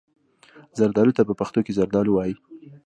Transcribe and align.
زردالو 0.77 1.15
ته 1.17 1.21
په 1.27 1.33
پښتو 1.39 1.59
کې 1.65 1.75
زردالو 1.79 2.11
وايي. 2.13 2.35